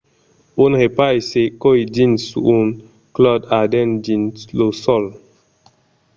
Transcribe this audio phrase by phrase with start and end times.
[0.63, 2.21] un repais se còi dins
[2.57, 2.67] un
[3.15, 5.03] clòt ardent dins lo sòl